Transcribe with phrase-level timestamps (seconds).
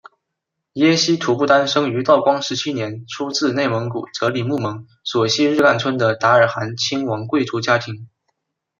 [0.73, 8.07] 耶希图布丹生于道光十七年出自内蒙古哲里木盟索希日干村的达尔罕亲王贵族家庭。